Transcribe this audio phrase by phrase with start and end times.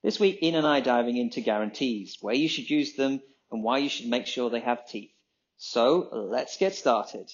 [0.00, 3.64] This week, Ian and I are diving into guarantees, where you should use them, and
[3.64, 5.10] why you should make sure they have teeth.
[5.56, 7.28] So let's get started.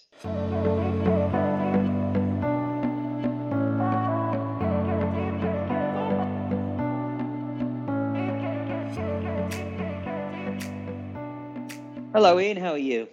[12.15, 12.57] Hello, Ian.
[12.57, 13.09] How are you?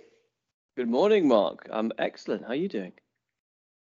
[0.78, 1.68] Good morning, Mark.
[1.70, 2.44] I'm excellent.
[2.44, 2.94] How are you doing?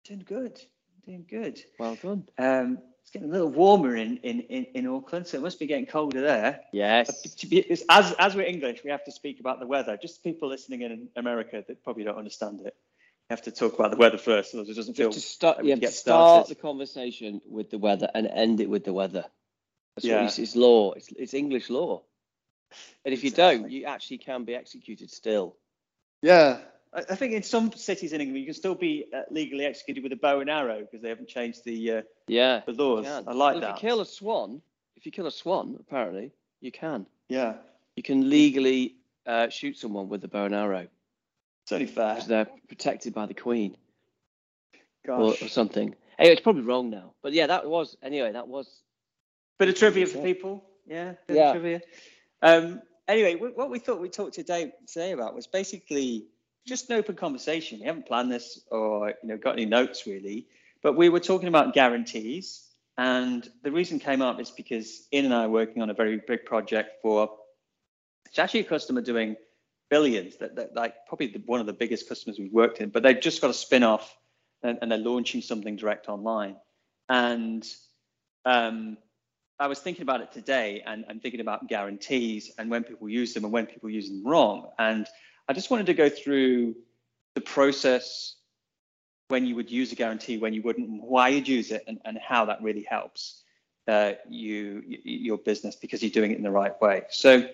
[0.06, 0.60] Doing good.
[1.06, 1.60] Doing good.
[1.78, 2.28] Well done.
[2.36, 5.66] Um, it's getting a little warmer in, in, in, in Auckland, so it must be
[5.66, 6.60] getting colder there.
[6.72, 7.10] Yes.
[7.10, 9.96] Uh, to be, as, as we're English, we have to speak about the weather.
[10.00, 12.76] Just people listening in America that probably don't understand it.
[13.30, 15.10] You have to talk about the weather first, so it doesn't feel.
[15.10, 16.56] To start, you have to get start started.
[16.56, 19.24] the conversation with the weather and end it with the weather.
[19.96, 20.16] That's Yeah.
[20.16, 20.92] what it's, it's law.
[20.92, 22.02] It's, it's English law.
[23.04, 25.56] And if you don't, you actually can be executed still.
[26.22, 26.58] Yeah.
[26.94, 30.12] I, think in some cities in England, you can still be uh, legally executed with
[30.12, 32.60] a bow and arrow because they haven't changed the uh, Yeah.
[32.66, 33.06] the laws.
[33.06, 33.76] I like Well, that.
[33.76, 34.60] If you kill a swan,
[34.96, 37.06] if you kill a swan, apparently you can.
[37.28, 37.54] yeah.
[37.96, 40.86] You can legally uh, shoot someone with a bow and arrow
[41.64, 42.14] It's only fair.
[42.14, 43.76] because they're protected by the queen
[45.06, 45.94] or, or something.
[46.18, 48.32] Anyway, it's probably wrong now, but yeah, that was anyway.
[48.32, 48.66] That was
[49.58, 50.64] Bit of trivia for people.
[50.86, 51.14] Yeah.
[51.26, 51.48] Bit Yeah.
[51.50, 51.80] Of trivia.
[52.42, 56.26] Um, anyway, what we thought we talked today today about was basically
[56.66, 57.80] just an open conversation.
[57.80, 60.46] We haven't planned this or you know got any notes really,
[60.82, 65.34] but we were talking about guarantees, and the reason came up is because Ian and
[65.34, 67.30] I are working on a very big project for.
[68.26, 69.36] It's actually a customer doing
[69.90, 70.36] billions.
[70.36, 73.20] That, that like probably the, one of the biggest customers we've worked in, but they've
[73.20, 74.16] just got a spin off,
[74.62, 76.56] and, and they're launching something direct online,
[77.08, 77.66] and
[78.44, 78.96] um,
[79.58, 83.32] I was thinking about it today and, and thinking about guarantees and when people use
[83.32, 84.70] them and when people use them wrong.
[84.78, 85.06] And
[85.48, 86.74] I just wanted to go through
[87.34, 88.36] the process
[89.28, 92.18] when you would use a guarantee, when you wouldn't, why you'd use it, and, and
[92.18, 93.42] how that really helps
[93.88, 97.02] uh, you, your business because you're doing it in the right way.
[97.10, 97.48] So,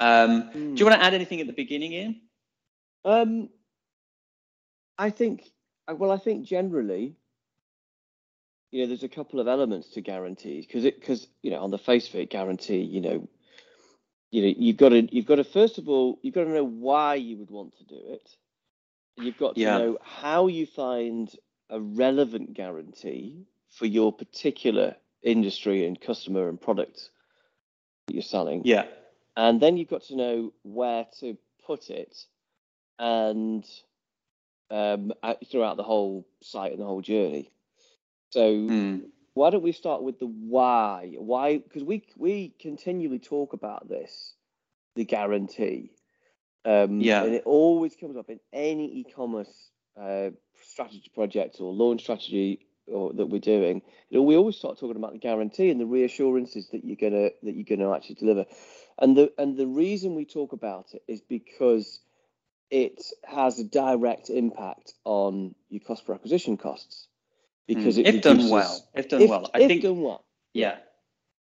[0.00, 2.20] um, do you want to add anything at the beginning, Ian?
[3.04, 3.48] Um,
[4.98, 5.50] I think,
[5.88, 7.14] uh, well, I think generally,
[8.72, 11.70] you know, there's a couple of elements to guarantees because it, because you know, on
[11.70, 13.28] the face of it, guarantee, you know,
[14.36, 16.62] you know, you've got to, you've got to first of all, you've got to know
[16.62, 18.36] why you would want to do it.
[19.16, 19.78] You've got to Yeah.
[19.78, 21.34] know how you find
[21.70, 27.08] a relevant guarantee for your particular industry and customer and product
[28.06, 28.84] that you're selling Yeah.
[29.38, 31.36] and then you've got to know where to
[31.66, 32.26] put it
[32.98, 33.66] and
[34.70, 37.50] um, uh, throughout the whole site and the whole journey
[38.30, 39.06] so Mm.
[39.36, 41.12] Why don't we start with the why?
[41.18, 44.34] Why because we we continually talk about this
[44.94, 45.92] the guarantee.
[46.64, 47.22] Um, Yeah.
[47.22, 49.70] and it always comes up in any e-commerce
[50.00, 50.30] uh,
[50.62, 53.82] strategy project or launch strategy or that we're doing.
[54.08, 57.28] You know, we always start talking about the guarantee and the reassurances that you're gonna
[57.42, 58.46] that you're gonna actually deliver.
[58.98, 62.00] And the and the reason we talk about it is because
[62.70, 67.08] it has a direct impact on your cost per acquisition costs
[67.66, 68.06] because Mm.
[68.06, 69.82] if done well, if done if, well, I if think.
[69.82, 70.24] done well
[70.56, 70.78] yeah.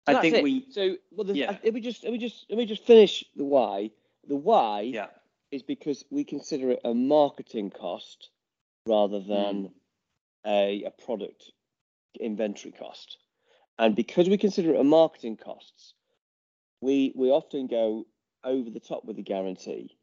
[0.09, 0.43] So I think it.
[0.43, 0.67] we.
[0.71, 1.59] So, well, the, Yeah.
[1.63, 3.91] let me just let me just let me just finish the why.
[4.27, 5.09] The why Yeah.
[5.51, 8.31] is because we consider it a marketing cost
[8.87, 9.73] rather than Mm.
[10.47, 11.53] a, a product
[12.21, 13.19] inventory cost,
[13.79, 15.95] and because we consider it a marketing costs,
[16.81, 18.07] we we often go
[18.43, 19.97] over the top with the guarantee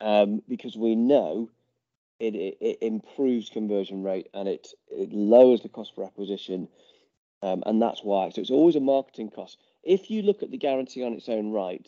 [0.00, 1.50] um, because we know
[2.18, 6.68] it, it, it improves conversion rate and it it lowers the cost per acquisition
[7.42, 8.30] um, and that's why.
[8.30, 9.58] So it's always a marketing cost.
[9.82, 11.86] If you look at the guarantee on its own right,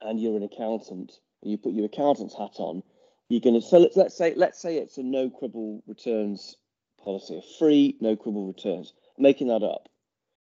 [0.00, 2.82] and you're an accountant, and you put your accountant's hat on,
[3.28, 3.66] you're going to.
[3.66, 6.56] So let's, let's say let's say it's a no quibble returns
[7.02, 8.92] policy, a free no quibble returns.
[9.18, 9.88] Making that up.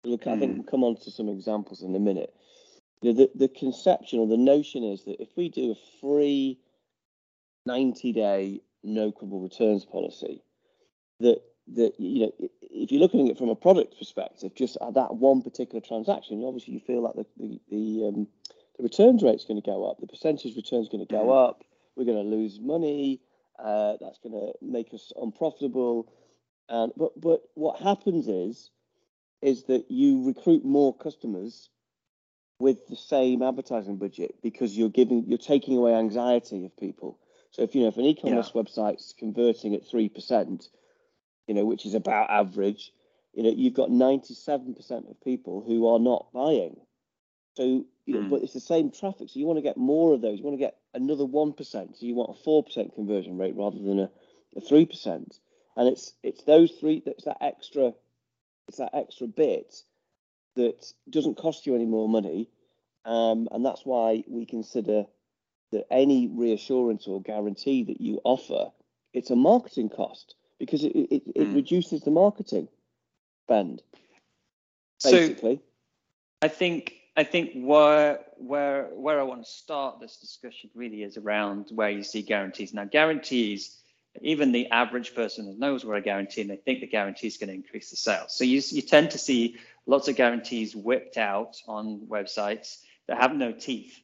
[0.05, 2.35] Look, I think we'll come on to some examples in a minute.
[3.03, 6.59] Know, the the conception or the notion is that if we do a free
[7.67, 10.43] 90 day no quibble returns policy,
[11.21, 11.41] that
[11.75, 15.15] that you know if you're looking at it from a product perspective, just at that
[15.17, 18.29] one particular transaction, obviously you feel like the the the, um,
[18.77, 21.49] the returns rate's going to go up, the percentage return's going to go Mhm.
[21.49, 21.65] up,
[21.97, 23.21] we're going to lose money,
[23.59, 26.13] uh, that's going to make us unprofitable,
[26.69, 28.71] and but but what happens is
[29.41, 31.69] is that you recruit more customers
[32.59, 37.19] with the same advertising budget because you're giving you're taking away anxiety of people.
[37.55, 38.63] So if you know if an e-commerce yeah.
[38.63, 40.69] website's converting at three percent,
[41.47, 42.93] you know, which is about average,
[43.33, 46.77] you know, you've got 97% of people who are not buying.
[47.57, 48.31] So, you know, mm.
[48.31, 49.29] but it's the same traffic.
[49.29, 50.39] So you want to get more of those.
[50.39, 51.59] You want to get another 1%.
[51.63, 54.11] So you want a 4% conversion rate rather than a,
[54.57, 55.39] a 3%.
[55.77, 57.93] And it's it's those three, that's that extra,
[58.69, 59.75] it's that extra bit
[60.57, 62.49] that doesn't cost you any more money.
[63.05, 65.07] Um, and that's why we consider
[65.75, 68.71] that any reassurance or guarantee that you offer,
[69.13, 71.55] it's a marketing cost because it, it, it mm.
[71.55, 72.69] reduces the marketing
[73.45, 73.83] spend.
[75.03, 75.57] Basically.
[75.57, 75.63] So
[76.43, 81.17] I think I think where where where I want to start this discussion really is
[81.17, 82.75] around where you see guarantees.
[82.75, 83.77] Now guarantees,
[84.21, 87.49] even the average person knows where a guarantee and they think the guarantee is going
[87.49, 88.35] to increase the sales.
[88.37, 89.57] So you you tend to see
[89.87, 94.01] lots of guarantees whipped out on websites that have no teeth.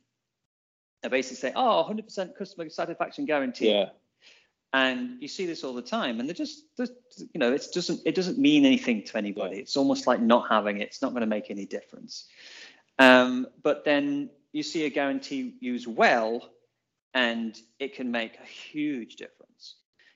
[1.02, 3.90] They basically say, "Oh, 100% customer satisfaction guarantee." Yeah.
[4.72, 8.14] And you see this all the time and they're just, you know it doesn't it
[8.14, 9.58] doesn't mean anything to anybody.
[9.58, 10.82] It's almost like not having it.
[10.82, 12.28] It's not going to make any difference.
[13.00, 16.48] Um, but then you see a guarantee used well
[17.14, 19.74] and it can make a huge difference.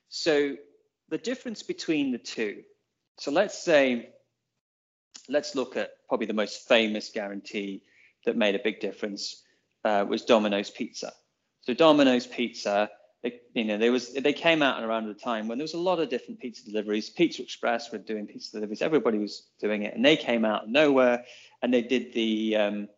[0.08, 0.56] So
[1.08, 2.62] the difference between the two
[3.19, 4.10] so let's say
[5.28, 7.82] let's look at probably the most famous guarantee
[8.25, 9.42] that made a big difference
[9.84, 11.12] uh, was domino's pizza
[11.62, 12.90] so domino's pizza
[13.25, 15.78] they, you know, there was they came out around the time when there was a
[15.78, 17.08] lot of different pizza deliveries.
[17.08, 18.82] Pizza Express were doing pizza deliveries.
[18.82, 21.25] Everybody was doing it, and they came out of nowhere,
[21.62, 22.88] and they did the um,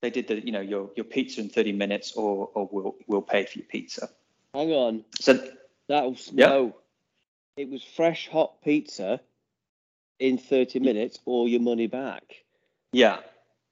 [0.00, 3.20] they did the you know your your pizza in 30 minutes, or or we'll we'll
[3.20, 4.08] pay for your pizza.
[4.54, 5.04] Hang on.
[5.20, 5.34] So
[5.88, 6.46] that was yeah.
[6.46, 6.76] no.
[7.58, 9.20] It was fresh hot pizza
[10.18, 12.22] in 30 minutes, or your money back.
[12.92, 13.18] Yeah,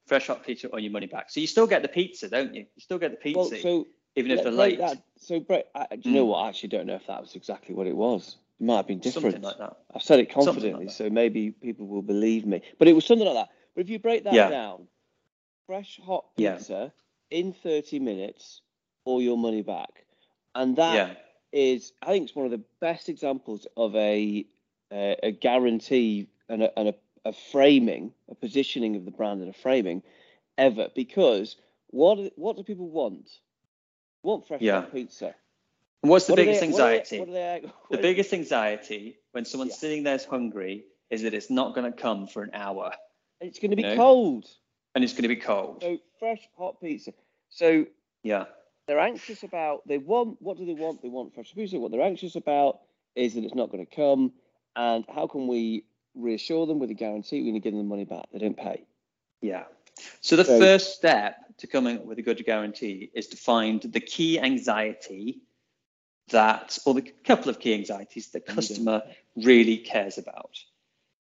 [0.09, 1.31] fresh hot pizza or your money back.
[1.31, 2.63] So you still get the pizza, don't you?
[2.75, 3.39] You still get the pizza.
[3.39, 4.79] Well, so even if they're late.
[4.79, 6.39] That, so, Brett, I, do you know what?
[6.39, 8.37] I actually don't know if that was exactly what it was.
[8.61, 9.35] It might have been different.
[9.35, 9.77] Something like that.
[9.95, 12.63] I've said it confidently, like so maybe people will believe me.
[12.79, 13.49] But it was something like that.
[13.75, 14.49] But if you break that yeah.
[14.49, 14.89] down,
[15.67, 16.93] fresh hot pizza
[17.31, 17.39] yeah.
[17.39, 18.63] in 30 minutes,
[19.05, 20.05] or your money back,
[20.55, 21.15] and that yeah.
[21.53, 24.45] is, I think, it's one of the best examples of a
[24.91, 26.95] uh, a guarantee and a, and a,
[27.29, 30.03] a framing, a positioning of the brand and a framing
[30.57, 30.89] ever.
[30.95, 31.57] Because
[31.89, 33.29] what what do people want?
[34.23, 34.83] want fresh yeah.
[34.83, 35.35] pizza.
[36.03, 37.19] And what's the what biggest they, anxiety?
[37.19, 39.79] What are they, what are they, the biggest anxiety when someone's yeah.
[39.79, 42.93] sitting there hungry is that it's not going to come for an hour.
[43.41, 43.97] It's going to be know?
[43.97, 44.47] cold.
[44.95, 45.83] And it's going to be cold.
[45.83, 47.13] So fresh hot pizza.
[47.51, 47.87] So
[48.23, 48.45] yeah,
[48.87, 49.87] they're anxious about.
[49.87, 50.41] They want.
[50.41, 51.03] What do they want?
[51.03, 51.79] They want fresh pizza.
[51.79, 52.81] What they're anxious about
[53.15, 54.33] is that it's not going to come.
[54.77, 55.85] And how can we
[56.15, 57.41] reassure them with a guarantee?
[57.41, 58.27] We're going to give them the money back.
[58.33, 58.85] They don't pay.
[59.41, 59.65] Yeah.
[60.21, 63.83] So the so, first step to coming up with a good guarantee is to find
[63.83, 65.41] the key anxiety
[66.31, 69.03] that, or the couple of key anxieties the customer
[69.37, 70.57] really cares about.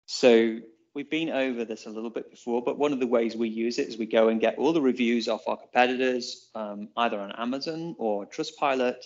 [0.07, 0.59] So
[0.95, 3.79] we've been over this a little bit before, but one of the ways we use
[3.79, 7.33] it is we go and get all the reviews off our competitors, um, either on
[7.33, 9.03] Amazon or Trustpilot,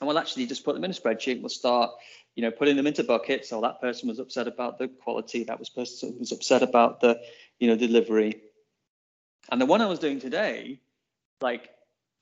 [0.00, 1.40] and we'll actually just put them in a spreadsheet.
[1.40, 1.90] We'll start,
[2.34, 3.50] you know, putting them into buckets.
[3.50, 5.44] So that person was upset about the quality.
[5.44, 7.20] That was person was upset about the,
[7.58, 8.42] you know, delivery.
[9.50, 10.80] And the one I was doing today,
[11.40, 11.70] like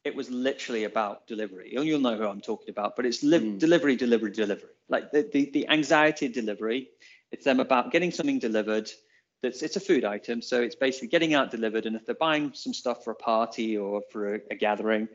[0.05, 1.75] it was literally about delivery.
[1.77, 3.59] And you'll know who I'm talking about, but it's li- mm.
[3.59, 4.71] delivery, delivery, delivery.
[4.89, 6.89] Like the, the, the anxiety of delivery.
[7.31, 8.91] It's them about getting something delivered.
[9.43, 11.87] That's it's a food item, so it's basically getting out delivered.
[11.87, 15.09] And if they're buying some stuff for a party or for a, a gathering,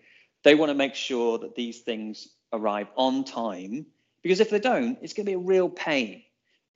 [0.44, 3.86] they want to make sure that these things arrive on time.
[4.24, 6.24] Because if they don't, it's going to be a real pain.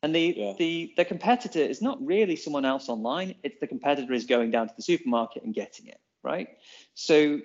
[0.02, 0.54] And the, yeah.
[0.58, 3.36] the the competitor is not really someone else online.
[3.44, 6.48] It's the competitor is going down to the supermarket and getting it, right?
[6.94, 7.42] So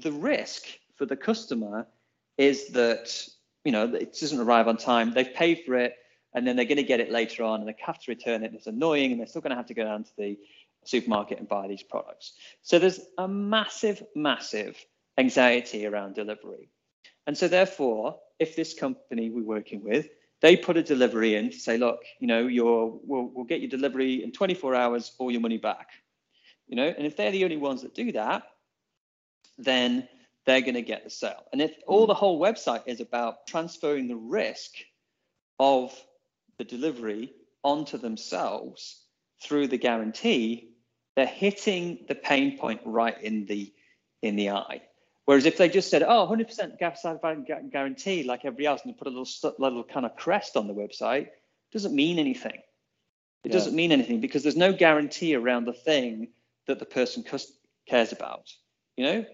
[0.00, 0.66] the risk
[0.96, 1.86] for the customer
[2.38, 3.28] is that
[3.64, 5.12] you know it doesn't arrive on time.
[5.12, 5.94] They've paid for it,
[6.32, 8.54] and then they're going to get it later on, and they have to return it.
[8.54, 10.38] It's annoying, and they're still going to have to go down to the
[10.84, 12.32] supermarket and buy these products.
[12.62, 14.82] So there's a massive, massive
[15.18, 16.70] anxiety around delivery,
[17.26, 20.08] and so therefore, if this company we're working with
[20.44, 23.70] they put a delivery in to say, look, you know, you're, we'll, we'll get your
[23.70, 25.88] delivery in 24 hours or your money back.
[26.68, 28.42] You know, and if they're the only ones that do that,
[29.56, 30.06] then
[30.44, 31.44] they're going to get the sale.
[31.50, 34.74] And if all the whole website is about transferring the risk
[35.58, 35.98] of
[36.58, 39.00] the delivery onto themselves
[39.42, 40.74] through the guarantee,
[41.16, 43.72] they're hitting the pain point right in the
[44.20, 44.82] in the eye.
[45.24, 47.04] Whereas if they just said, oh, 100% gas
[47.70, 50.74] guarantee like everybody else, and they put a little, little kind of crest on the
[50.74, 51.28] website,
[51.72, 52.56] doesn't mean anything.
[53.44, 53.52] It yeah.
[53.52, 56.28] doesn't mean anything because there's no guarantee around the thing
[56.66, 57.24] that the person
[57.86, 58.52] cares about,
[58.96, 59.26] you know?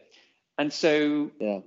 [0.59, 1.61] And so yeah.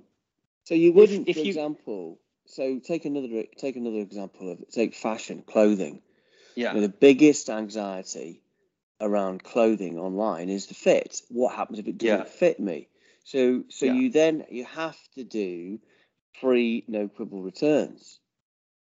[0.64, 4.94] So you wouldn't, if for you- example, so take another take another example of take
[4.94, 6.02] fashion, clothing.
[6.54, 8.40] yeah, You know, the biggest anxiety
[9.00, 11.20] around clothing online is the fit.
[11.28, 12.24] What happens if it doesn't Yeah.
[12.24, 12.88] fit me?
[13.24, 13.92] So so Yeah.
[13.94, 15.80] you then you have to do
[16.40, 18.20] free no quibble returns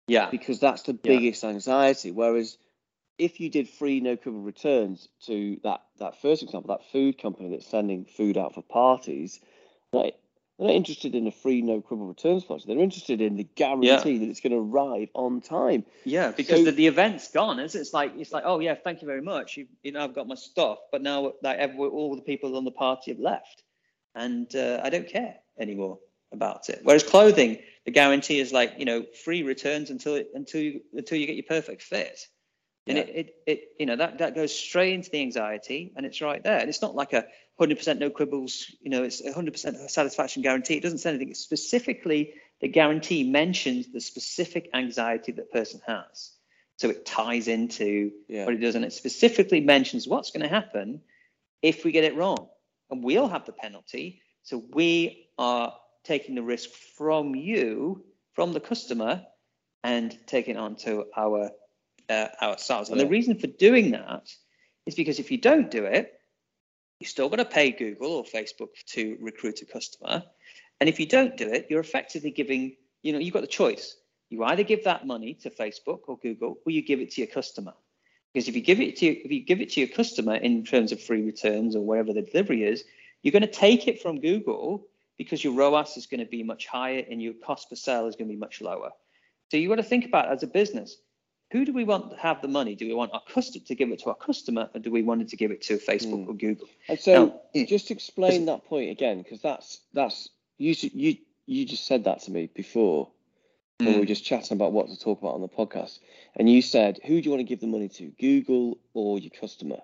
[0.08, 1.00] yeah, because that's the Yeah.
[1.04, 2.12] biggest anxiety.
[2.12, 2.58] Whereas
[3.18, 7.50] if you did free no quibble returns to that that first example, that food company
[7.50, 9.40] that's sending food out for parties,
[9.94, 10.16] right?
[10.60, 12.66] They're not interested in a free no quibble returns policy.
[12.68, 15.86] They're interested in the guarantee that it's going to arrive on time.
[16.06, 17.60] yeah, because So- the, the event's gone.
[17.60, 19.58] Is it's like it's like oh yeah, thank you very much.
[19.58, 22.66] You, you know I've got my stuff, but now like every, all the people on
[22.66, 23.64] the party have left,
[24.16, 26.00] and uh, I don't care anymore
[26.32, 26.82] about it.
[26.84, 31.18] Whereas clothing, the guarantee is like you know free returns until it, until you until
[31.18, 32.20] you get your perfect fit.
[32.88, 33.04] And Yeah.
[33.04, 36.44] it, it, it, you know, that, that goes straight into the anxiety and it's right
[36.44, 36.58] there.
[36.60, 37.26] And it's not like a
[37.60, 40.76] 100% no quibbles, you know, it's a 100% satisfaction guarantee.
[40.76, 41.30] It doesn't say anything.
[41.30, 46.32] It's specifically, the guarantee mentions the specific anxiety that person has.
[46.78, 48.46] So it ties into Yeah.
[48.46, 48.76] what it does.
[48.76, 51.02] And it specifically mentions what's going to happen
[51.62, 52.50] if we get it wrong.
[52.94, 54.22] And we'll have the penalty.
[54.44, 55.74] So we are
[56.04, 59.24] taking the risk from you, from the customer,
[59.84, 61.50] and taking it onto our
[62.10, 62.90] uh, ourselves.
[62.90, 64.30] And the reason for doing that
[64.86, 66.14] is because if you don't do it,
[67.00, 70.24] you're still going to pay Google or Facebook to recruit a customer.
[70.80, 73.96] And if you don't do it, you're effectively giving, you know, you've got the choice.
[74.30, 77.30] You either give that money to Facebook or Google, or you give it to your
[77.30, 77.74] customer.
[78.34, 80.92] Because if you give it to if you give it to your customer in terms
[80.92, 82.84] of free returns or whatever the delivery is,
[83.22, 84.88] you're going to take it from Google
[85.18, 88.16] because your ROAS is going to be much higher and your cost per sale is
[88.16, 88.92] going to be much lower.
[89.52, 90.98] So you got to think about as a business.
[91.52, 92.74] Who do we want to have the money?
[92.74, 95.22] Do we want our customer to give it to our customer, or do we want
[95.22, 96.30] it to give it to Facebook Mm.
[96.30, 96.68] or Google?
[96.90, 101.86] And so Now, just explain that point again, because that's that's you you you just
[101.86, 103.10] said that to me before
[103.84, 104.02] when we Mm.
[104.02, 106.00] were just chatting about what to talk about on the podcast,
[106.36, 109.32] and you said who do you want to give the money to, Google or your
[109.32, 109.82] customer?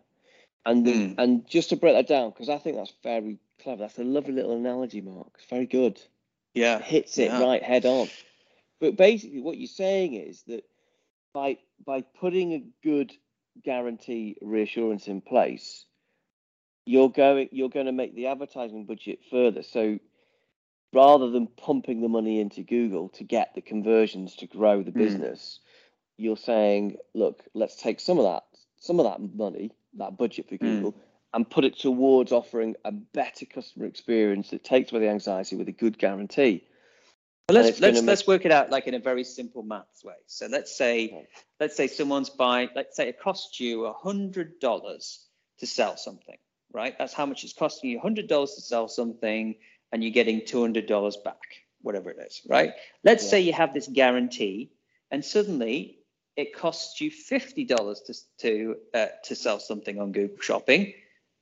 [0.66, 1.16] And the, Mm.
[1.18, 3.82] and just to break that down, because I think that's very clever.
[3.84, 5.32] That's a lovely little analogy, Mark.
[5.36, 6.02] It's very good.
[6.54, 7.42] Yeah, It hits it Yeah.
[7.42, 8.10] right head on.
[8.80, 10.66] But basically, what you're saying is that
[11.34, 13.14] by by putting a good
[13.64, 15.86] guarantee reassurance in place,
[16.86, 19.64] you're going you're going to make the advertising budget further.
[19.64, 20.00] So
[20.94, 24.98] rather than pumping the money into Google to get the conversions to grow the Mm.
[24.98, 25.60] business,
[26.18, 28.44] you're saying, look, let's take some of that
[28.82, 30.60] some of that money, that budget for Mm.
[30.60, 30.96] Google,
[31.34, 35.68] and put it towards offering a better customer experience that takes away the anxiety with
[35.68, 36.64] a good guarantee.
[37.50, 40.16] Well, let's let's make- let's work it out like in a very simple maths way.
[40.28, 41.28] So let's say Okay.
[41.60, 42.70] let's say someone's buying.
[42.76, 45.28] Let's say it costs you a hundred dollars
[45.58, 46.38] to sell something,
[46.72, 46.98] right?
[46.98, 47.98] That's how much it's costing you.
[47.98, 49.56] A hundred dollars to sell something,
[49.92, 51.42] and you're getting two hundred dollars back,
[51.82, 52.74] whatever it is, right?
[53.04, 53.30] Let's Yeah.
[53.30, 54.72] say you have this guarantee,
[55.12, 56.00] and suddenly
[56.36, 60.94] it costs you fifty dollars to to uh, to sell something on Google Shopping,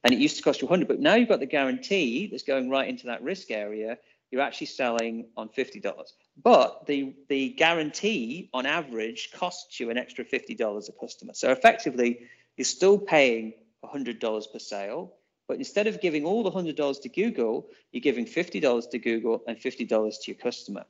[0.04, 2.70] and it used to cost you 100 but now you've got the guarantee that's going
[2.70, 3.98] right into that risk area
[4.32, 6.13] you're actually selling on $50
[6.44, 12.20] but the the guarantee on average costs you an extra $50 a customer so effectively
[12.56, 15.13] you're still paying $100 per sale
[15.48, 19.58] but instead of giving all the $100 to google you're giving $50 to google and
[19.58, 20.86] $50 to your customer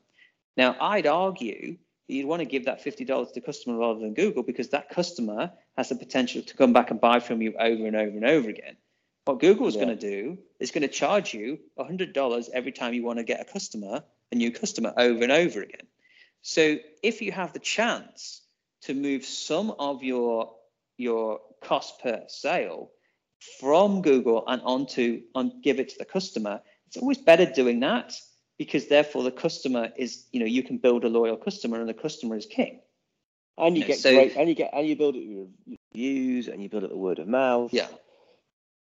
[0.56, 4.14] now i'd argue that you'd want to give that $50 to the customer rather than
[4.14, 7.86] google because that customer has the potential to come back and buy from you over
[7.86, 8.78] and over and over again
[9.28, 9.86] what Google's Yeah.
[9.86, 13.42] going to do is going to charge you $100 every time you want to get
[13.42, 15.86] a customer, a new customer, over and over again.
[16.42, 18.42] So if you have the chance
[18.84, 20.56] to move some of your
[20.96, 22.90] your cost per sale
[23.60, 28.13] from Google and onto on give it to the customer, it's always better doing that
[28.58, 31.94] because therefore the customer is, you know, you can build a loyal customer and the
[31.94, 32.82] customer is king.
[33.58, 36.48] And you Yeah, get so- great, and you get, and you build it with reviews,
[36.48, 37.74] and you build it the word of mouth.
[37.74, 37.88] Yeah.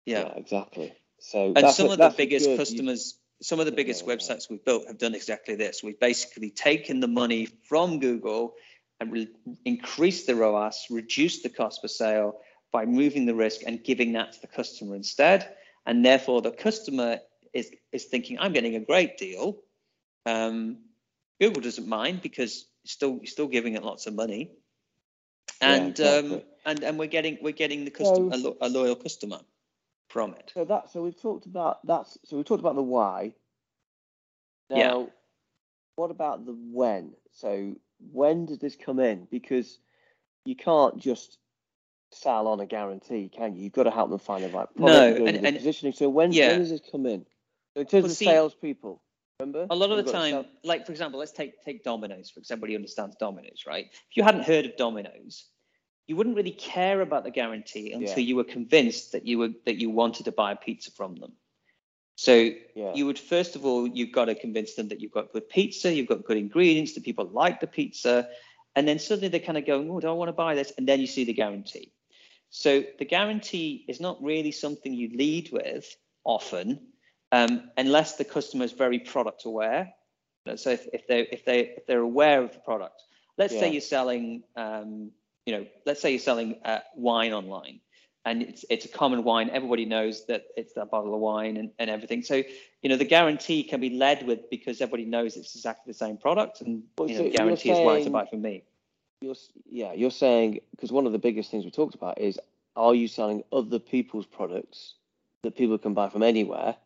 [0.06, 0.32] Yeah.
[0.36, 0.92] exactly.
[1.20, 4.12] So and some a- of the biggest good- you- customers some of the biggest Yeah,
[4.12, 4.16] yeah.
[4.16, 8.54] websites we've built have done exactly this we've basically taken the money from google
[8.98, 9.28] and re-
[9.64, 12.40] increased the roas reduced the cost per sale
[12.72, 15.46] by moving the risk and giving that to the customer instead
[15.86, 17.18] and therefore the customer
[17.54, 19.56] is is thinking i'm getting a great deal
[20.26, 20.78] um,
[21.40, 24.50] google doesn't mind because still still giving it lots of money
[25.64, 26.40] Yeah, and exactly.
[26.40, 29.40] um, and and we're getting we're getting the customer a, lo- a loyal customer
[30.08, 33.34] from it So that so we've talked about that's so we talked about the why.
[34.70, 35.16] Now, Yeah.
[35.96, 37.14] what about the when?
[37.30, 37.76] So
[38.12, 39.26] when does this come in?
[39.30, 39.78] Because
[40.44, 41.38] you can't just
[42.10, 43.64] sell on a guarantee, can you?
[43.64, 45.18] You've got to help them find the right product.
[45.18, 45.92] No, and- and- positioning.
[45.92, 46.48] So when, yeah.
[46.50, 47.26] when does this come in?
[47.74, 49.02] So in terms Well, of see, salespeople,
[49.40, 49.66] remember?
[49.70, 52.40] A lot of You've the time, sell- like for example, let's take take Domino's for
[52.40, 52.64] example.
[52.64, 53.86] Everybody understands Domino's, right?
[53.92, 55.46] If you hadn't heard of Domino's,
[56.06, 58.24] you wouldn't really care about the guarantee until Yeah.
[58.24, 61.32] you were convinced that you were that you wanted to buy a pizza from them.
[62.16, 62.94] So yeah.
[62.94, 65.92] you would first of all you've got to convince them that you've got good pizza,
[65.92, 68.28] you've got good ingredients, that people like the pizza,
[68.74, 70.88] and then suddenly they're kind of going, "Oh, do I want to buy this?" And
[70.88, 71.92] then you see the guarantee.
[72.50, 76.88] So the guarantee is not really something you lead with often,
[77.32, 79.92] um, unless the customer is very product aware.
[80.56, 83.02] So if, if they if they if they're aware of the product,
[83.36, 85.10] let's say you're selling, um,
[85.44, 87.80] you know, let's say you're selling uh, wine online,
[88.24, 89.50] and it's it's a common wine.
[89.50, 92.22] Everybody knows that it's that bottle of wine and, and everything.
[92.22, 92.42] So
[92.82, 96.16] you know the guarantee can be led with because everybody knows it's exactly the same
[96.16, 98.64] product, and Well, you know, you're guarantee is right to buy from me.
[99.20, 99.34] You're,
[99.68, 102.38] yeah, you're saying because one of the biggest things we talked about is
[102.76, 104.94] are you selling other people's products
[105.42, 106.76] that people can buy from anywhere,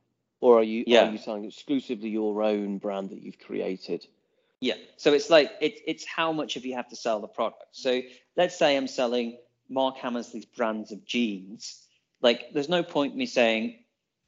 [0.40, 1.08] or are you Yeah.
[1.08, 4.06] are you selling exclusively your own brand that you've created?
[4.60, 4.76] Yeah.
[4.96, 7.64] So it's like it's it's how much of you have to sell the product.
[7.72, 8.00] So
[8.36, 11.86] let's say I'm selling Mark Hammersley's brands of jeans.
[12.22, 13.78] Like there's no point me saying,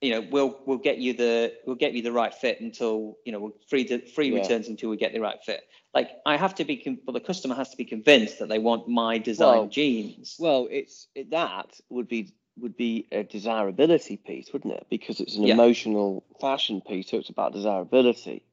[0.05, 3.33] you know, we'll we'll get you the we'll get you the right fit until you
[3.33, 4.41] know we'll free the free Yeah.
[4.41, 5.63] returns until we get the right fit.
[5.95, 8.59] Like I have to be con- well, the customer has to be convinced that they
[8.59, 10.37] want my design Well, jeans.
[10.39, 14.87] Well, it's it, that would be would be a desirability piece, wouldn't it?
[14.91, 15.55] Because it's an Yeah.
[15.55, 18.45] emotional fashion piece, so it's about desirability.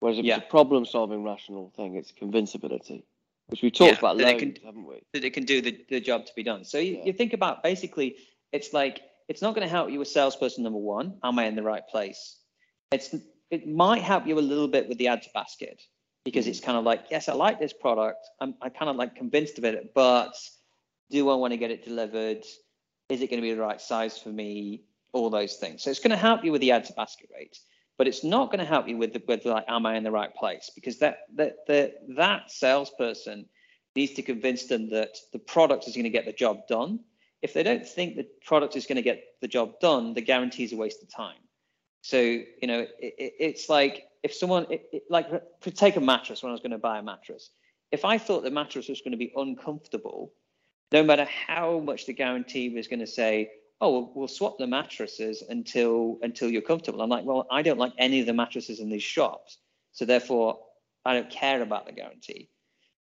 [0.00, 0.38] Whereas if Yeah.
[0.38, 3.04] it's a problem-solving rational thing, it's convincibility,
[3.48, 5.02] which we've talked about loads, can- haven't we?
[5.12, 6.64] that it can do the, the job to be done.
[6.64, 8.16] So you, you think about basically,
[8.52, 11.18] it's like it's not going to help you with salesperson number one.
[11.22, 12.38] Am I in the right place?
[12.92, 13.14] It's
[13.50, 15.80] it might help you a little bit with the to basket
[16.24, 18.26] because it's kind of like yes, I like this product.
[18.40, 20.34] I'm I kind of like convinced of it, but
[21.10, 22.44] do I want to get it delivered?
[23.08, 24.84] Is it going to be the right size for me?
[25.12, 25.82] All those things.
[25.82, 27.56] So it's going to help you with the to basket rate,
[27.96, 30.10] but it's not going to help you with the, with like am I in the
[30.10, 30.70] right place?
[30.74, 33.46] Because that that the, that salesperson
[33.94, 37.00] needs to convince them that the product is going to get the job done.
[37.44, 40.64] If they don't think the product is going to get the job done, the guarantee
[40.64, 41.42] is a waste of time.
[42.00, 45.28] So you know, it, it, it's like if someone it, like
[45.60, 47.50] take a mattress when I was going to buy a mattress.
[47.92, 50.32] If I thought the mattress was going to be uncomfortable,
[50.90, 54.66] no matter how much the guarantee was going to say, "Oh, we'll, we'll swap the
[54.66, 58.80] mattresses until until you're comfortable," I'm like, "Well, I don't like any of the mattresses
[58.80, 59.58] in these shops,
[59.92, 60.60] so therefore
[61.04, 62.48] I don't care about the guarantee."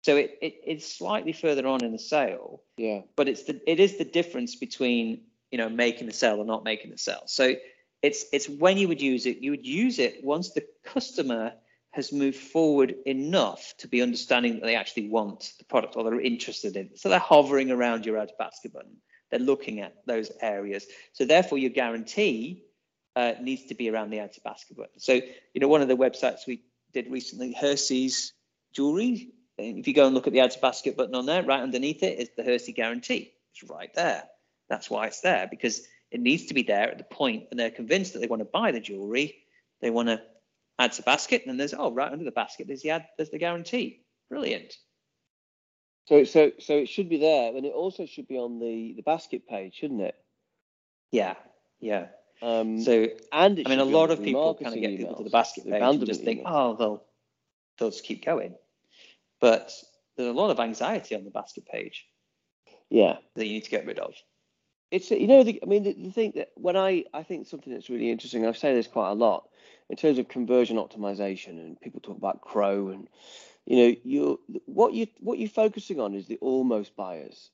[0.02, 3.02] So it, it it's slightly further on in the sale, Yeah.
[3.16, 6.64] but it's the it is the difference between you know making the sale or not
[6.64, 7.22] making the sale.
[7.26, 7.54] So
[8.02, 11.52] it's it's when you would use it, you would use it once the customer
[11.92, 16.20] has moved forward enough to be understanding that they actually want the product or they're
[16.20, 16.98] interested in it.
[16.98, 18.96] So they're hovering around your ad basket button.
[19.30, 20.86] They're looking at those areas.
[21.12, 22.64] So therefore your guarantee
[23.14, 24.98] uh, needs to be around the add to basket button.
[24.98, 26.62] So you know one of the websites we
[26.92, 28.32] did recently, Hersey's
[28.72, 29.30] jewelry.
[29.62, 32.02] If you go and look at the add to basket button on there, right underneath
[32.02, 33.32] it is the Hersey guarantee.
[33.52, 34.24] It's right there.
[34.68, 37.70] That's why it's there because it needs to be there at the point when they're
[37.70, 39.36] convinced that they want to buy the jewelry.
[39.80, 40.22] They want to
[40.78, 43.30] add to basket, and then there's oh right under the basket there's the ad, there's
[43.30, 44.04] the guarantee.
[44.28, 44.76] Brilliant.
[46.08, 49.02] So so so it should be there, and it also should be on the the
[49.02, 50.16] basket page, shouldn't it?
[51.10, 51.34] Yeah,
[51.80, 52.06] yeah.
[52.40, 54.96] Um, So and I mean, a should be on lot of people kind of get
[54.96, 57.04] people to the basket page and just think, oh, they'll
[57.78, 58.54] they'll just keep going.
[59.42, 59.70] But
[60.16, 62.06] there's a lot of anxiety on the basket page
[62.88, 63.16] yeah.
[63.34, 64.14] that you need to get rid of.
[64.90, 67.72] it's you know the, I mean the, the thing that when I I think something
[67.72, 69.48] that's really interesting I say this quite a lot
[69.90, 73.08] in terms of conversion optimization and people talk about CRO and
[73.66, 77.50] you know you what you what you're focusing on is the almost buyers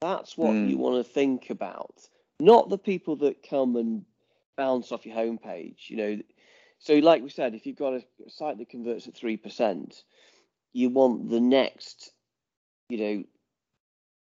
[0.00, 0.68] that's what Mm.
[0.70, 1.94] you want to think about
[2.40, 4.04] not the people that come and
[4.56, 6.18] bounce off your homepage you know
[6.78, 10.02] so like we said if you've got a site that converts at 3%
[10.76, 12.10] you want the next
[12.88, 13.24] you know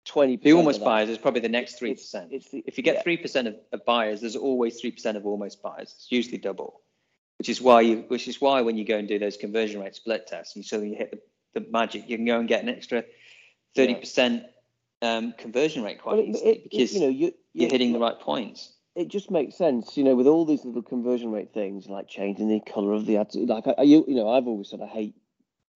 [0.08, 2.30] 20% The almost buyers is probably the next three percent.
[2.32, 3.02] it's the- If you get yeah.
[3.02, 5.94] three percent of, of buyers, there's always three percent of almost buyers.
[5.96, 6.80] It's usually double,
[7.38, 9.94] which is why you, which is why when you go and do those conversion rate
[9.94, 13.04] split tests, you suddenly hit the, the magic, you can go and get an extra
[13.76, 14.42] thirty percent
[15.02, 18.00] um, conversion rate quite it- easily it- because you know you, you're you- hitting the
[18.00, 18.72] right points.
[18.94, 22.48] It just makes sense, you know, with all these little conversion rate things like changing
[22.48, 23.34] the color of the ad.
[23.34, 25.14] Like I- you, you know, I've always said I hate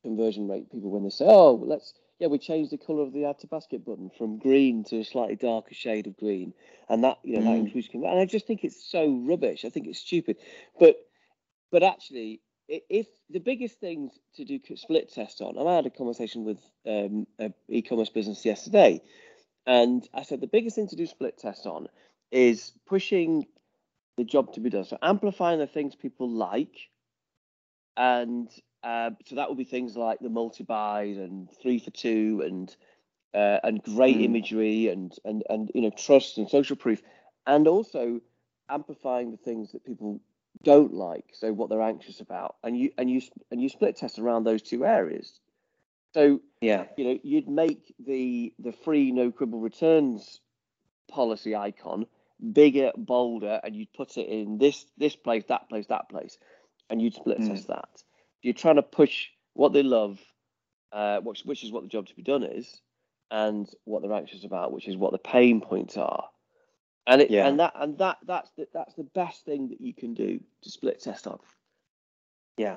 [0.07, 3.27] conversion rate people when they say, "Oh, let's yeah, we changed the color of the
[3.27, 6.55] add to basket button from green to a slightly darker shade of green,"
[6.89, 7.67] and that you know that Mm.
[7.67, 8.13] includes conversion.
[8.15, 9.65] And I just think it's so rubbish.
[9.67, 10.39] I think it's stupid,
[10.81, 10.97] but
[11.73, 15.91] but actually, if the biggest things to do split test on, and I had a
[15.91, 19.03] conversation with um, an e-commerce business yesterday,
[19.67, 21.89] And I said the biggest thing to do split test on
[22.33, 23.47] is pushing
[24.19, 24.85] the job to be done.
[24.85, 26.77] So amplifying the things people like,
[27.97, 28.51] and
[28.87, 32.77] uh, so that would be things like the multi buys and three for two and
[33.35, 34.25] uh, and great mm.
[34.25, 37.03] imagery and and and you know trust and social proof,
[37.49, 38.21] and also
[38.69, 40.21] amplifying the things that people
[40.63, 43.21] don't like, so what they're anxious about, and you and you
[43.51, 45.41] and you split test around those two areas.
[46.15, 50.41] So yeah, you know, you'd make the the free no quibble returns
[51.11, 52.07] policy icon
[52.53, 56.39] bigger, bolder, and you'd put it in this this place, that place, that place,
[56.89, 57.49] and you'd split mm.
[57.49, 58.03] test that.
[58.47, 60.21] You're trying to push what they love,
[60.93, 62.81] uh, which which is what the job to be done is,
[63.29, 66.29] and what they're anxious about, which is what the pain points are.
[67.09, 67.49] And it, yeah.
[67.49, 70.71] and that and that that's the, that's the best thing that you can do to
[70.71, 71.41] split test off.
[72.57, 72.77] Yeah,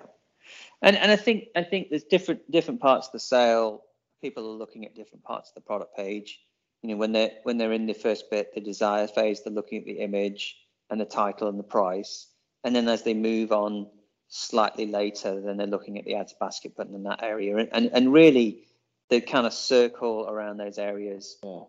[0.82, 3.84] and and I think I think there's different different parts of the sale.
[4.24, 6.40] People are looking at different parts of the product page.
[6.82, 9.78] You know, when they're when they're in the first bit, the desire phase, they're looking
[9.78, 10.58] at the image
[10.90, 12.26] and the title and the price.
[12.64, 13.86] And then as they move on
[14.30, 17.58] slightly later, than they're looking at the ads basket button in that area.
[17.58, 18.64] And and, and really
[19.10, 21.62] the kind of circle around those areas yeah.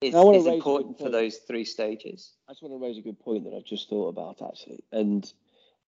[0.00, 2.32] is, is important for those three stages.
[2.48, 4.84] I just want to raise a good point that I've just thought about actually.
[4.92, 5.32] And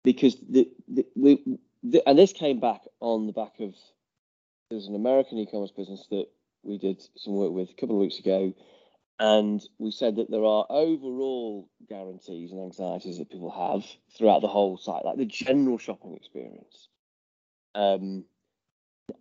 [0.03, 3.75] because the, the we the, and this came back on the back of
[4.69, 6.27] there's an American e-commerce business that
[6.63, 8.53] we did some work with a couple of weeks ago,
[9.19, 13.85] and we said that there are overall guarantees and anxieties that people have
[14.17, 16.87] throughout the whole site, like the general shopping experience.
[17.75, 18.25] Um,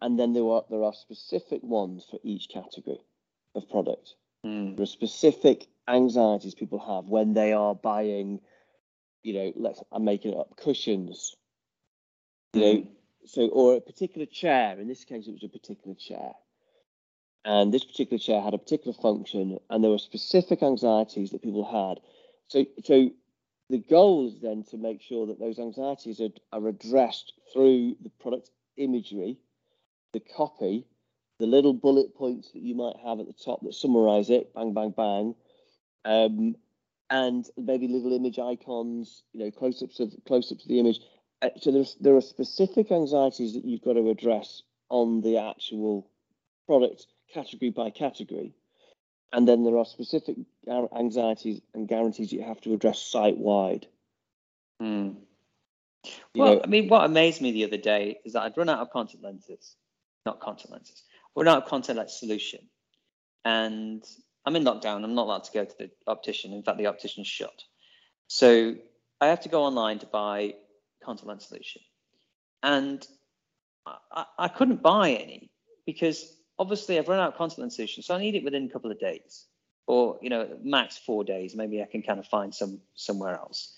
[0.00, 3.00] and then there are there are specific ones for each category
[3.54, 4.14] of product.
[4.46, 4.76] Mm.
[4.76, 8.40] There are specific anxieties people have when they are buying,
[9.22, 11.36] you know, let's I'm making it up cushions
[12.52, 12.86] you know,
[13.24, 14.78] so or a particular chair.
[14.78, 16.32] In this case, it was a particular chair,
[17.44, 21.64] and this particular chair had a particular function, and there were specific anxieties that people
[21.64, 22.00] had.
[22.48, 23.10] So, so
[23.70, 28.10] the goal is then to make sure that those anxieties are, are addressed through the
[28.20, 29.38] product imagery,
[30.12, 30.86] the copy,
[31.38, 34.72] the little bullet points that you might have at the top that summarize it, bang,
[34.72, 35.34] bang, bang,
[36.04, 36.54] um,
[37.10, 41.00] and maybe little image icons, you know, close-ups of close-ups of the image,
[41.42, 46.08] uh, so there's, there are specific anxieties that you've got to address on the actual
[46.66, 48.54] product category by category.
[49.32, 50.36] And then there are specific
[50.68, 53.86] anxieties and guarantees you have to address site wide.
[54.78, 55.12] Hmm.
[56.34, 58.80] Well, know, I mean, what amazed me the other day is that I'd run out
[58.80, 59.76] of contact lenses,
[60.26, 61.02] not contact lenses,
[61.34, 62.60] run out of contact lens solution.
[63.44, 64.04] And
[64.44, 65.04] I'm in lockdown.
[65.04, 66.52] I'm not allowed to go to the optician.
[66.52, 67.62] In fact, the optician's shut.
[68.26, 68.74] So
[69.20, 70.54] I have to go online to buy
[71.02, 71.82] contact lens solution.
[72.62, 73.06] And
[73.86, 75.50] I, I, couldn't buy any
[75.86, 78.68] because obviously I've run out of contact lens solution, so I need it within a
[78.68, 79.46] couple of days,
[79.88, 81.56] or you know, max four days.
[81.56, 83.74] Maybe I can kind of find some somewhere else.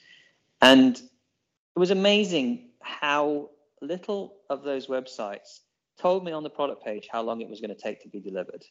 [0.60, 5.60] And it was amazing how little of those websites
[5.98, 8.20] told me on the product page how long it was going to take to be
[8.20, 8.64] delivered.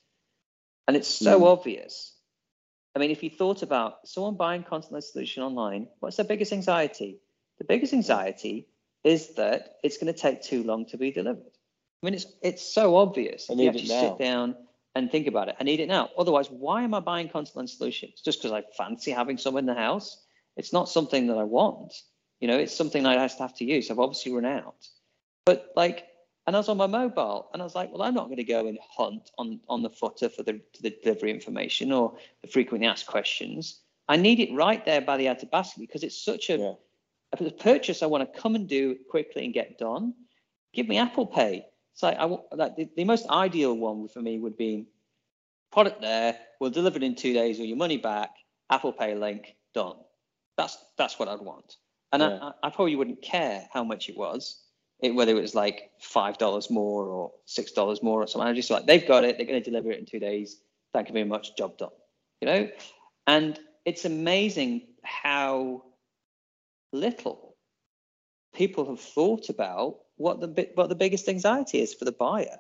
[0.88, 1.48] And it's so mm.
[1.48, 2.14] obvious.
[2.96, 6.54] I mean, if you thought about someone buying contact lens solution online, what's their biggest
[6.54, 7.20] anxiety?
[7.58, 8.68] The biggest anxiety
[9.04, 11.53] is that it's going to take too long to be delivered.
[12.04, 13.50] I mean, it's it's so obvious.
[13.50, 14.56] I need you have to sit down
[14.94, 15.56] and think about it.
[15.60, 16.10] I need it now.
[16.18, 18.22] Otherwise, why am I buying contact lens solutions?
[18.22, 20.22] Just because I fancy having some in the house?
[20.58, 21.94] It's not something that I want.
[22.42, 23.90] You know, it's something I just have to use.
[23.90, 24.88] I've obviously run out.
[25.46, 26.08] But like,
[26.46, 28.44] and I was on my mobile, and I was like, well, I'm not going to
[28.44, 32.88] go and hunt on on the footer for the the delivery information or the frequently
[32.88, 33.80] asked questions.
[34.10, 36.74] I need it right there by the to basket because it's such a yeah
[37.42, 40.14] a purchase I want to come and do quickly and get done,
[40.74, 41.66] give me Apple Pay.
[41.94, 44.88] So I, like the, the most ideal one for me would be
[45.72, 48.32] product there, we'll deliver it in two days or your money back,
[48.70, 49.96] Apple Pay link, done.
[50.58, 51.78] That's that's what I'd want.
[52.12, 52.52] And yeah.
[52.64, 54.62] I, I probably wouldn't care how much it was,
[55.02, 58.48] it, whether it was like five dollars more or six dollars more or something.
[58.48, 60.62] I just like they've got it, they're going to deliver it in two days.
[60.94, 61.90] Thank you very much, job done.
[62.42, 62.70] You know,
[63.26, 65.84] and it's amazing how
[66.92, 67.56] little
[68.54, 72.58] people have thought about what the what the biggest anxiety is for the buyer.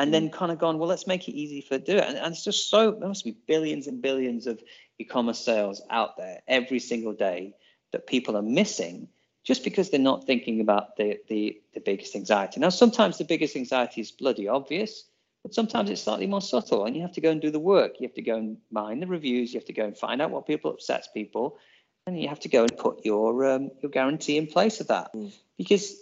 [0.00, 0.32] And then mm.
[0.32, 2.04] kind of gone well let's make it easy for do it.
[2.04, 4.62] And, and it's just so there must be billions and billions of
[4.98, 7.54] e-commerce sales out there every single day
[7.92, 9.08] that people are missing
[9.44, 12.60] just because they're not thinking about the, the the biggest anxiety.
[12.60, 15.04] Now sometimes the biggest anxiety is bloody obvious
[15.42, 18.00] but sometimes it's slightly more subtle and you have to go and do the work.
[18.00, 19.52] You have to go and mine the reviews.
[19.52, 21.58] You have to go and find out what people upsets people.
[22.06, 25.12] And you have to go and put your um, your guarantee in place of that.
[25.14, 25.32] Mm.
[25.56, 25.94] because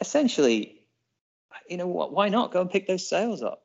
[0.00, 0.80] essentially,
[1.68, 2.12] you know what?
[2.12, 3.62] Why not go and pick those sales up?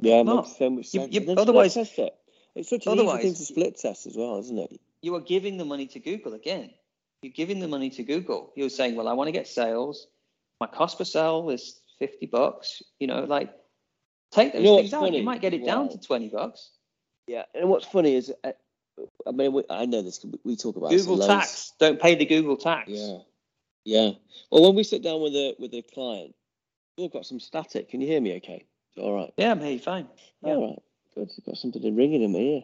[0.00, 1.12] Yeah, makes so much sense.
[1.12, 4.58] You, you, otherwise, It's such an Otherwise, easy thing to split test as well, isn't
[4.58, 4.80] it?
[5.02, 6.70] you are giving the money to Google again.
[7.22, 8.52] You're giving the money to Google.
[8.56, 10.06] You're saying, well, I want to get sales.
[10.60, 12.82] My cost per sale is 50 bucks.
[12.98, 13.52] You know, like
[14.32, 15.00] take those You know things out.
[15.02, 16.70] funny You might get it as down to 20 bucks.
[17.26, 17.44] Yeah.
[17.54, 18.52] And what's funny is, uh,
[19.26, 20.24] I mean, we, I know this.
[20.44, 21.72] We talk about Google tax.
[21.78, 22.88] Don't pay the Google tax.
[22.90, 23.18] Yeah.
[23.88, 24.10] Yeah.
[24.50, 26.34] Well, when we sit down with a with a client,
[26.98, 27.88] we've got some static.
[27.88, 28.36] Can you hear me?
[28.36, 28.66] Okay.
[28.98, 29.32] All right.
[29.38, 30.06] Yeah, I'm here, fine.
[30.42, 30.52] Yeah.
[30.52, 30.78] All right.
[31.14, 31.30] Good.
[31.34, 32.62] You've got something ringing in my ear.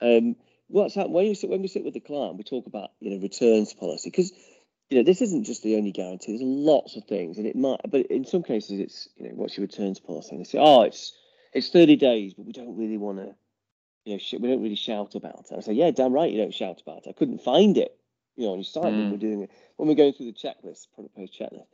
[0.00, 0.34] Um,
[0.66, 1.08] what's that?
[1.08, 3.74] When you sit when we sit with the client, we talk about you know returns
[3.74, 4.32] policy because
[4.90, 6.32] you know this isn't just the only guarantee.
[6.32, 9.56] There's lots of things, and it might, but in some cases, it's you know what's
[9.56, 10.30] your returns policy?
[10.32, 11.12] And they say, oh, it's
[11.52, 13.36] it's 30 days, but we don't really want to,
[14.04, 15.56] you know, sh- we don't really shout about it.
[15.56, 17.10] I say, yeah, damn right, you don't shout about it.
[17.10, 17.96] I couldn't find it,
[18.36, 19.10] you know, on your site when Mm.
[19.10, 21.66] we're doing it when we're going through the checklist, product page checklist.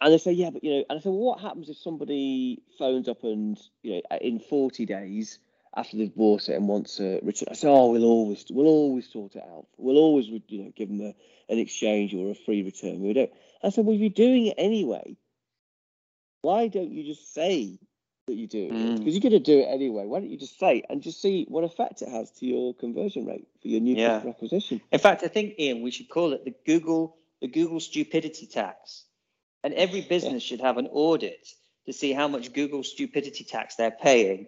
[0.00, 2.62] And they say, yeah, but you know, and I said, well, what happens if somebody
[2.78, 5.38] phones up and you know in 40 days
[5.76, 7.48] after they've bought it and wants a return?
[7.50, 9.66] I said, oh, we'll always we'll always sort it out.
[9.76, 11.14] We'll always you know give them a,
[11.52, 13.00] an exchange or a free return.
[13.00, 13.30] We don't.
[13.62, 15.16] I said, well, if you're doing it anyway,
[16.42, 17.78] why don't you just say
[18.30, 18.70] that you do?
[18.70, 18.98] Mm.
[18.98, 20.06] Because you're going to do it anyway.
[20.06, 23.26] Why don't you just say and just see what effect it has to your conversion
[23.26, 24.08] rate for your new Yeah.
[24.14, 24.80] customer acquisition?
[24.90, 29.04] In fact, I think Ian, we should call it the Google the Google stupidity tax,
[29.64, 31.48] and every business should have an audit
[31.86, 34.46] to see how much Google stupidity tax they're paying,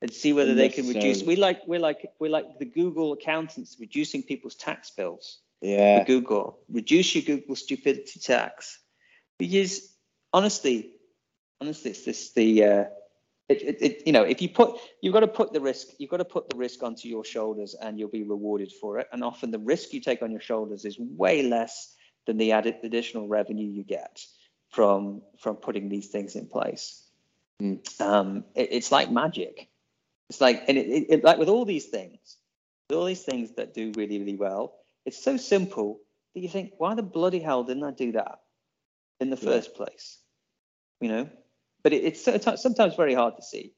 [0.00, 1.22] and see whether they can reduce.
[1.22, 5.38] We like we're like we're like the Google accountants reducing people's tax bills.
[5.62, 6.00] Yeah.
[6.00, 6.58] for Google.
[6.68, 8.80] Reduce your Google stupidity tax.
[9.38, 9.94] Because
[10.32, 10.90] honestly,
[11.60, 12.84] honestly, it's this the uh,
[13.52, 16.10] it, it, it, you know if you put you've got to put the risk you've
[16.10, 19.06] got to put the risk onto your shoulders and you'll be rewarded for it.
[19.12, 21.94] And often the risk you take on your shoulders is way less
[22.26, 24.24] than the added additional revenue you get
[24.70, 27.06] from from putting these things in place.
[27.60, 28.00] Mm.
[28.00, 29.68] Um, it, it's like magic.
[30.30, 32.38] It's like and it, it, it like with all these things,
[32.88, 34.74] with all these things that do really really well.
[35.04, 36.00] It's so simple
[36.34, 38.38] that you think, why the bloody hell didn't I do that
[39.20, 39.50] in the Yeah.
[39.50, 40.18] first place?
[41.00, 41.30] You know,
[41.82, 43.74] but it, it's sometimes very hard to see.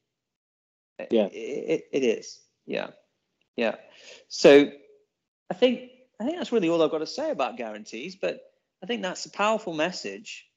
[1.11, 1.27] Yeah.
[1.31, 2.39] It, it, is.
[2.65, 2.87] Yeah.
[3.57, 3.75] Yeah.
[4.27, 4.69] So
[5.49, 8.15] I think I think that's really all I've got to say about guarantees.
[8.15, 8.39] But
[8.81, 10.47] I think that's a powerful message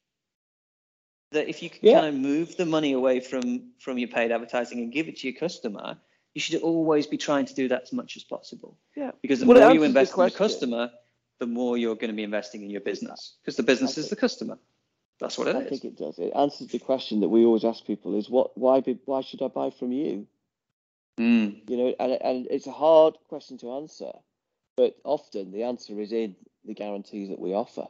[1.32, 2.00] that if you can Yeah.
[2.00, 5.28] kind of move the money away from from your paid advertising and give it to
[5.28, 5.98] your customer,
[6.34, 8.78] you should always be trying to do that as much as possible.
[8.96, 9.10] Yeah.
[9.22, 10.90] Because the Well, more you invest in the customer,
[11.40, 14.16] the more you're going to be investing in your business because the business is the
[14.16, 14.58] customer.
[15.20, 15.68] That's what it I is.
[15.68, 16.18] think it does.
[16.18, 19.42] It answers the question that we always ask people: is what why be, why should
[19.42, 20.26] I buy from you?
[21.18, 21.68] Mm.
[21.68, 24.12] You know, and and it's a hard question to answer,
[24.76, 27.88] but often the answer is in the guarantees that we offer.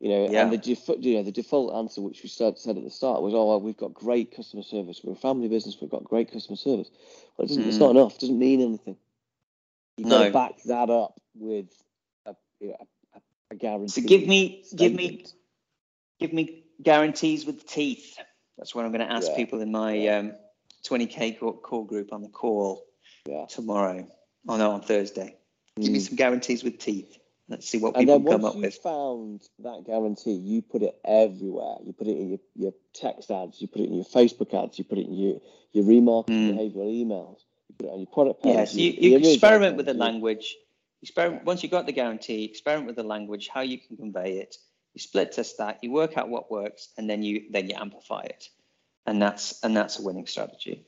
[0.00, 0.42] You know, Yeah.
[0.42, 3.20] and the default, you know, the default answer, which we said, said at the start,
[3.22, 5.00] was, "Oh, well, we've got great customer service.
[5.02, 5.80] We're a family business.
[5.80, 6.90] We've got great customer service."
[7.36, 7.80] Well, it doesn't, it's Mm.
[7.80, 8.14] not enough.
[8.14, 8.96] It doesn't mean anything.
[10.00, 10.26] Got No.
[10.26, 11.66] to back that up with
[12.26, 12.76] a, you know,
[13.14, 14.02] a, a guarantee.
[14.02, 15.34] So give me, give me, statement.
[16.18, 18.16] Give me guarantees with teeth.
[18.56, 19.36] That's what I'm going to ask Yeah.
[19.36, 20.32] people in my um,
[20.84, 22.84] 20k call, call group on the call
[23.26, 23.46] Yeah.
[23.48, 24.08] tomorrow.
[24.48, 25.36] Oh no, on Thursday.
[25.80, 26.08] Give me Mm.
[26.08, 27.18] some guarantees with teeth.
[27.48, 28.74] Let's see what people And then come once up you with.
[28.76, 31.76] found that guarantee, you put it everywhere.
[31.84, 34.78] You put it in your, your text ads, you put it in your Facebook ads,
[34.78, 35.40] you put it in your,
[35.72, 36.54] your remarketing Mm.
[36.58, 38.54] behavioral emails, you put it on your product page.
[38.54, 40.56] Yes, you, your- you your image experiment with the language.
[41.00, 42.44] Experiment once you got the guarantee.
[42.44, 44.56] Experiment with the language, how you can convey it.
[44.98, 45.78] You split test that.
[45.80, 48.48] You work out what works, and then you then you amplify it,
[49.06, 50.84] and that's and that's a winning strategy.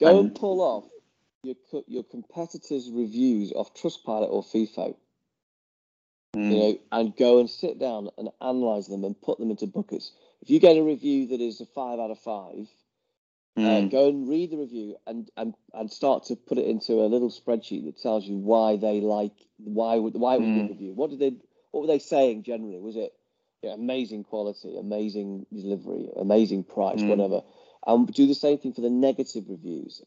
[0.00, 0.84] Go and pull off
[1.44, 4.96] your co- your competitors' reviews off Trustpilot or Feefo,
[6.34, 6.50] Mm.
[6.50, 10.10] you know, and go and sit down and analyze them and put them into buckets.
[10.42, 12.68] If you get a review that is a five out of five,
[13.56, 13.90] uh, Mm.
[13.92, 17.30] go and read the review and, and and start to put it into a little
[17.30, 20.52] spreadsheet that tells you why they like why would why a Mm.
[20.52, 20.94] good review.
[20.94, 21.36] What did they
[21.70, 22.80] what were they saying generally?
[22.80, 23.14] Was it
[23.62, 27.08] yeah, amazing quality, amazing delivery, amazing price, Mm.
[27.08, 27.42] whatever?
[27.86, 30.02] And do the same thing for the negative reviews.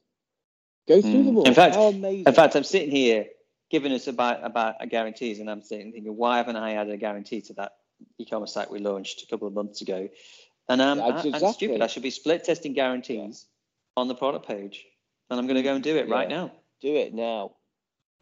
[0.87, 1.25] Go through Mm.
[1.25, 1.47] them all.
[1.47, 2.25] In fact- How amazing!
[2.27, 3.29] In fact, I'm sitting here
[3.69, 7.41] giving us about about guarantees, and I'm sitting thinking, why haven't I added a guarantee
[7.41, 7.77] to that
[8.17, 10.09] e-commerce site we launched a couple of months ago?
[10.67, 11.81] And I'm, Yeah, I- I'm stupid.
[11.81, 13.45] I should be split testing guarantees
[13.97, 14.85] on the product page,
[15.29, 16.51] and I'm going to go and do it right now.
[16.81, 17.55] do it now.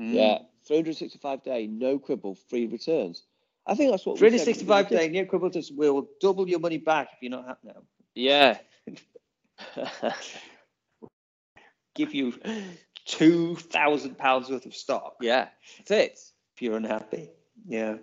[0.01, 0.13] Mm.
[0.15, 3.23] Yeah, 365 day, no quibble, free returns.
[3.67, 5.07] I think that's what we said at the 365 beginning.
[5.07, 7.83] day near equivalent will double your money back if you're not happy now.
[8.15, 8.57] Yeah.
[11.95, 12.33] Give you
[13.05, 15.47] two thousand pounds worth of stock yeah,
[15.79, 16.19] that's it.
[16.55, 17.29] if you're unhappy.
[17.67, 17.95] Yeah.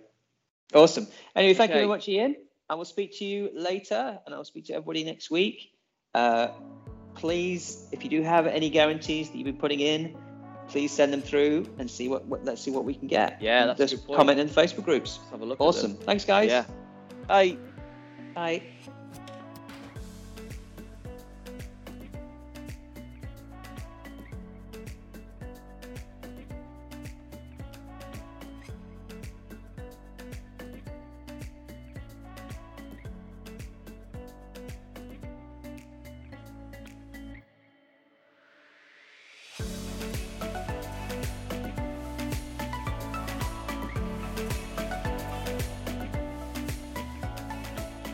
[0.74, 1.06] Awesome.
[1.36, 2.36] Anyway, thank you very much, Ian.
[2.68, 5.70] I will speak to you later, and I'll speak to everybody next week.
[6.14, 6.48] Uh,
[7.14, 10.16] please, if you do have any guarantees that you've been putting in,
[10.68, 13.40] please send them through and see what, what let's see what we can get.
[13.40, 15.18] Yeah, that's just comment in the Facebook groups.
[15.18, 15.60] Let's have a look.
[15.60, 15.94] Awesome.
[15.94, 16.50] Thanks, guys.
[16.50, 16.64] Yeah.
[17.26, 17.56] Bye.
[18.34, 18.62] Bye.